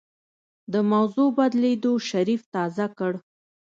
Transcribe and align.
د 0.73 0.75
موضوع 0.91 1.27
بدلېدو 1.37 1.93
شريف 2.09 2.41
تازه 2.53 2.87
کړ. 2.97 3.13